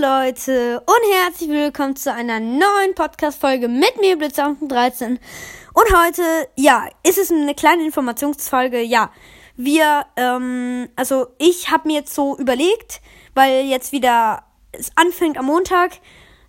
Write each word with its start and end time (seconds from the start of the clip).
Leute 0.00 0.80
und 0.80 1.14
herzlich 1.14 1.50
willkommen 1.50 1.94
zu 1.94 2.10
einer 2.10 2.40
neuen 2.40 2.94
Podcast-Folge 2.94 3.68
mit 3.68 4.00
mir, 4.00 4.16
Blitzer13. 4.16 5.18
Und 5.74 5.94
heute, 5.94 6.22
ja, 6.56 6.88
ist 7.06 7.18
es 7.18 7.30
eine 7.30 7.54
kleine 7.54 7.84
Informationsfolge. 7.84 8.80
Ja, 8.80 9.10
wir, 9.56 10.06
ähm, 10.16 10.88
also 10.96 11.26
ich 11.36 11.70
habe 11.70 11.86
mir 11.88 11.98
jetzt 11.98 12.14
so 12.14 12.38
überlegt, 12.38 13.02
weil 13.34 13.66
jetzt 13.66 13.92
wieder 13.92 14.44
es 14.72 14.90
anfängt 14.96 15.36
am 15.36 15.44
Montag. 15.44 15.98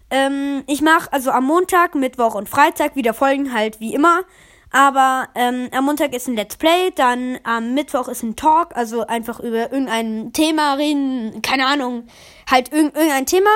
Ähm, 0.09 0.63
ich 0.68 0.81
mache 0.81 1.11
also 1.11 1.31
am 1.31 1.43
Montag, 1.43 1.93
Mittwoch 1.93 2.36
und 2.36 2.47
Freitag 2.47 2.95
wieder 2.95 3.13
Folgen 3.13 3.54
halt 3.54 3.81
wie 3.81 3.93
immer. 3.93 4.23
Aber 4.71 5.27
ähm, 5.35 5.69
am 5.71 5.85
Montag 5.85 6.13
ist 6.13 6.27
ein 6.27 6.35
Let's 6.35 6.55
Play, 6.55 6.91
dann 6.95 7.39
am 7.43 7.73
Mittwoch 7.73 8.07
ist 8.07 8.23
ein 8.23 8.37
Talk, 8.37 8.75
also 8.75 9.05
einfach 9.05 9.41
über 9.41 9.71
irgendein 9.71 10.31
Thema 10.31 10.75
reden, 10.75 11.41
keine 11.41 11.65
Ahnung, 11.65 12.07
halt 12.49 12.71
irg 12.71 12.95
irgendein 12.95 13.25
Thema. 13.25 13.49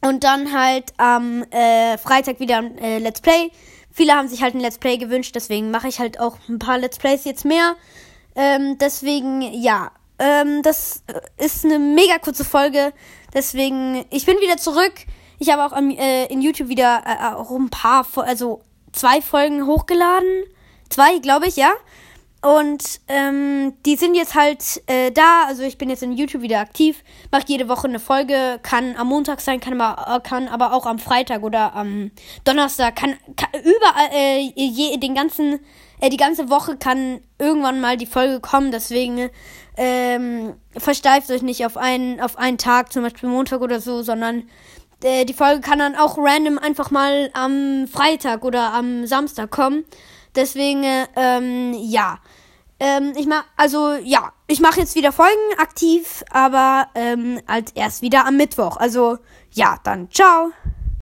Und 0.00 0.24
dann 0.24 0.52
halt 0.52 0.92
am 0.96 1.42
äh, 1.50 1.98
Freitag 1.98 2.40
wieder 2.40 2.58
ein 2.58 2.78
äh, 2.78 2.98
Let's 2.98 3.20
Play. 3.20 3.50
Viele 3.90 4.14
haben 4.14 4.28
sich 4.28 4.42
halt 4.42 4.54
ein 4.54 4.60
Let's 4.60 4.78
Play 4.78 4.96
gewünscht, 4.96 5.34
deswegen 5.34 5.70
mache 5.70 5.88
ich 5.88 5.98
halt 5.98 6.18
auch 6.18 6.38
ein 6.48 6.58
paar 6.58 6.78
Let's 6.78 6.98
Plays 6.98 7.24
jetzt 7.24 7.44
mehr. 7.44 7.76
Ähm, 8.34 8.78
deswegen, 8.78 9.42
ja, 9.42 9.92
ähm, 10.18 10.62
das 10.62 11.02
ist 11.36 11.64
eine 11.64 11.78
mega 11.78 12.18
kurze 12.18 12.44
Folge. 12.44 12.92
Deswegen, 13.34 14.04
ich 14.10 14.26
bin 14.26 14.36
wieder 14.40 14.56
zurück. 14.56 14.94
Ich 15.38 15.50
habe 15.50 15.64
auch 15.64 15.72
am, 15.72 15.90
äh, 15.90 16.26
in 16.26 16.40
YouTube 16.40 16.68
wieder 16.68 17.02
äh, 17.06 17.34
auch 17.34 17.50
ein 17.50 17.68
paar, 17.68 18.06
also 18.16 18.62
zwei 18.94 19.20
Folgen 19.20 19.66
hochgeladen. 19.66 20.44
Zwei, 20.88 21.18
glaube 21.18 21.46
ich, 21.48 21.56
ja. 21.56 21.72
Und 22.44 23.00
ähm, 23.08 23.72
die 23.86 23.96
sind 23.96 24.14
jetzt 24.14 24.34
halt 24.34 24.82
äh, 24.86 25.10
da. 25.10 25.46
Also 25.46 25.62
ich 25.62 25.78
bin 25.78 25.88
jetzt 25.88 26.02
in 26.02 26.12
YouTube 26.12 26.42
wieder 26.42 26.60
aktiv. 26.60 27.02
Mache 27.32 27.44
jede 27.46 27.68
Woche 27.68 27.88
eine 27.88 27.98
Folge. 27.98 28.60
Kann 28.62 28.96
am 28.96 29.08
Montag 29.08 29.40
sein, 29.40 29.60
kann 29.60 29.80
aber, 29.80 30.20
kann 30.20 30.48
aber 30.48 30.74
auch 30.74 30.84
am 30.84 30.98
Freitag 30.98 31.42
oder 31.42 31.74
am 31.74 32.10
Donnerstag. 32.44 32.96
Kann, 32.96 33.16
kann 33.36 33.48
überall, 33.62 34.10
äh, 34.12 34.52
je, 34.54 34.94
den 34.98 35.14
ganzen, 35.14 35.58
äh, 36.00 36.10
die 36.10 36.18
ganze 36.18 36.50
Woche 36.50 36.76
kann 36.76 37.20
irgendwann 37.38 37.80
mal 37.80 37.96
die 37.96 38.04
Folge 38.04 38.40
kommen. 38.40 38.72
Deswegen 38.72 39.30
ähm, 39.78 40.52
versteift 40.76 41.30
euch 41.30 41.40
nicht 41.40 41.64
auf 41.64 41.78
einen, 41.78 42.20
auf 42.20 42.36
einen 42.36 42.58
Tag, 42.58 42.92
zum 42.92 43.04
Beispiel 43.04 43.30
Montag 43.30 43.62
oder 43.62 43.80
so, 43.80 44.02
sondern 44.02 44.40
äh, 44.40 44.44
die 45.04 45.34
Folge 45.34 45.60
kann 45.60 45.78
dann 45.78 45.96
auch 45.96 46.16
random 46.18 46.58
einfach 46.58 46.90
mal 46.90 47.30
am 47.34 47.86
Freitag 47.86 48.44
oder 48.44 48.72
am 48.72 49.06
Samstag 49.06 49.50
kommen. 49.50 49.84
Deswegen, 50.34 50.82
äh, 50.82 51.06
ähm, 51.16 51.74
ja. 51.74 52.18
Ähm, 52.80 53.12
ich 53.16 53.26
mach, 53.26 53.44
also, 53.56 53.94
ja, 54.02 54.32
ich 54.46 54.60
mache 54.60 54.80
jetzt 54.80 54.96
wieder 54.96 55.12
Folgen 55.12 55.58
aktiv, 55.58 56.24
aber 56.30 56.88
ähm, 56.94 57.40
als 57.46 57.70
erst 57.72 58.02
wieder 58.02 58.26
am 58.26 58.36
Mittwoch. 58.36 58.76
Also, 58.76 59.18
ja, 59.52 59.78
dann 59.84 60.10
ciao. 60.10 60.52